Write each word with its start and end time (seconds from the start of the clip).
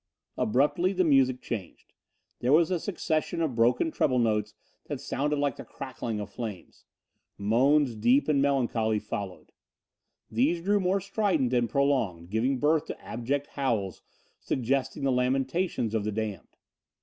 Abruptly 0.35 0.93
the 0.93 1.03
music 1.03 1.41
changed. 1.41 1.93
There 2.39 2.51
was 2.51 2.71
a 2.71 2.79
succession 2.79 3.39
of 3.39 3.53
broken 3.53 3.91
treble 3.91 4.17
notes 4.17 4.55
that 4.87 4.99
sounded 4.99 5.37
like 5.37 5.57
the 5.57 5.63
crackling 5.63 6.19
of 6.19 6.31
flames. 6.31 6.85
Moans 7.37 7.93
deep 7.93 8.27
and 8.27 8.41
melancholy 8.41 8.97
followed. 8.97 9.51
These 10.31 10.61
grew 10.61 10.79
more 10.79 11.01
strident 11.01 11.53
and 11.53 11.69
prolonged, 11.69 12.31
giving 12.31 12.59
place 12.59 12.81
to 12.87 12.99
abject 12.99 13.45
howls, 13.51 14.01
suggesting 14.39 15.03
the 15.03 15.11
lamentations 15.11 15.93
of 15.93 16.03
the 16.03 16.11
damned. 16.11 16.47